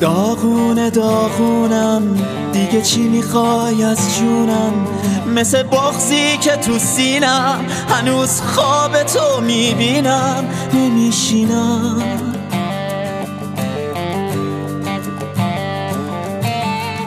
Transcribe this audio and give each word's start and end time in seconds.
داغونه 0.00 0.90
داغونم. 0.90 2.02
دیگه 2.52 2.82
چی 2.82 3.00
می‌خوای 3.00 3.84
از 3.84 4.18
جونم؟ 4.18 4.72
مثل 5.34 5.62
بغزی 5.62 6.36
که 6.38 6.50
تو 6.50 6.78
سینم. 6.78 7.64
هنوز 7.88 8.40
خواب 8.40 9.02
تو 9.02 9.40
می‌بینم. 9.40 10.44
نمیشینم. 10.74 12.02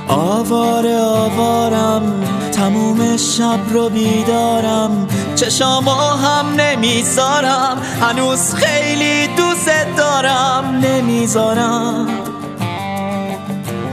آواره 0.08 0.98
آوارم. 1.00 2.24
تموم 2.52 3.18
شب 3.18 3.60
رو 3.74 3.90
بیدارم. 3.90 5.08
چشامو 5.36 5.92
هم 5.92 6.46
نمی‌ذارم. 6.58 7.78
هنوز 8.02 8.54
خیلی 8.54 9.28
دوست 9.28 9.98
دارم. 9.98 10.82
نمی‌ذارم. 10.84 12.08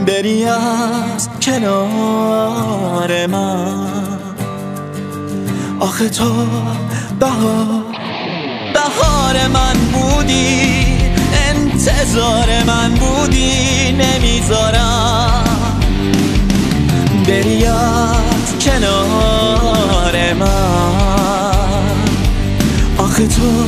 بری 0.07 0.45
از 0.45 1.29
کنار 1.41 3.27
من. 3.27 3.87
آخه 5.79 6.09
تو 6.09 6.33
بهار 7.19 7.83
بهار 8.73 9.47
من 9.47 9.73
بودی 9.93 10.85
انتظار 11.49 12.63
من 12.67 12.91
بودی 12.93 13.91
نمی‌ذارم. 13.91 15.43
بری 17.27 17.65
از 17.65 18.65
کنار 18.65 20.33
من. 20.33 21.91
آخه 22.97 23.27
تو 23.27 23.65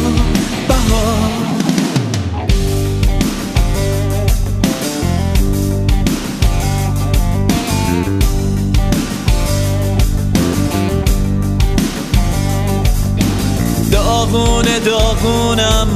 داغونه 14.23 14.79
داغونم. 14.79 15.87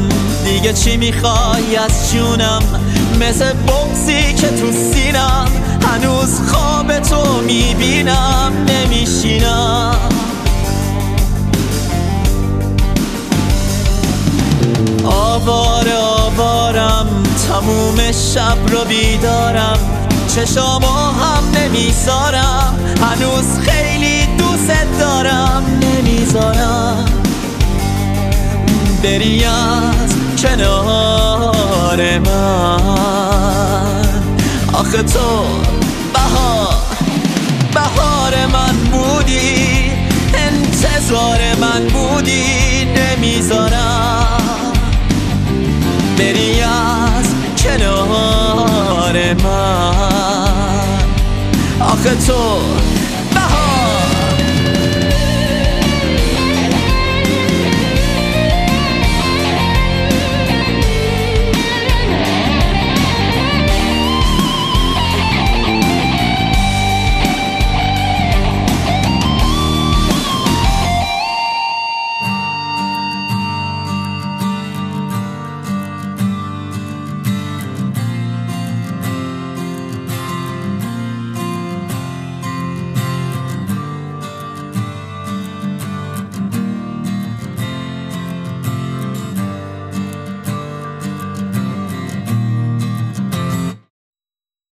دیگه 0.45 0.73
چی 0.73 0.97
می‌خوای 0.97 1.75
از 1.75 2.11
جونم؟ 2.11 2.61
مثل 3.20 3.53
بغزی 3.53 4.33
که 4.33 4.47
تو 4.47 4.72
سینم. 4.72 5.47
هنوز 5.83 6.42
خواب 6.48 7.00
تو 7.00 7.42
می‌بینم. 7.42 8.52
نمیشینم. 8.67 9.95
آوار 15.05 15.88
آوارم. 15.89 17.08
تموم 17.48 18.11
شب 18.11 18.58
رو 18.72 18.86
بیدارم. 18.86 19.80
چشامو 20.36 20.88
هم 20.88 21.44
نمی‌ذارم. 21.55 22.80
هنوز 23.02 23.59
خیلی 23.70 24.25
دوست 24.38 25.00
دارم. 25.00 25.64
نمی‌ذارم. 25.81 26.86
بری 29.08 29.44
از 29.44 30.16
کنار 30.41 32.19
من. 32.19 34.23
آخه 34.73 35.03
تو 35.03 35.45
بهار 36.14 36.75
بهار 37.73 38.45
من 38.45 38.75
بودی 38.91 39.91
انتظار 40.33 41.39
من 41.61 41.88
بودی 41.88 42.86
نمی‌ذارم. 42.86 44.73
بری 46.17 46.61
از 46.61 47.25
کنار 47.64 49.33
من. 49.33 51.08
آخه 51.81 52.15
تو 52.27 52.60